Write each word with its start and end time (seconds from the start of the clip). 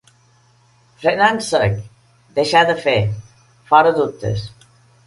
Frenar 1.03 1.27
en 1.35 1.37
sec, 1.49 1.77
deixar 2.41 2.65
de 2.73 2.77
fer, 2.89 2.99
fora 3.71 3.95
dubtes. 4.01 4.53